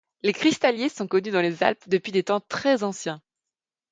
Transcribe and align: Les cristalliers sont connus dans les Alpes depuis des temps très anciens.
Les 0.23 0.33
cristalliers 0.33 0.89
sont 0.89 1.05
connus 1.05 1.29
dans 1.29 1.41
les 1.41 1.61
Alpes 1.61 1.83
depuis 1.87 2.11
des 2.11 2.23
temps 2.23 2.39
très 2.39 2.81
anciens. 2.81 3.21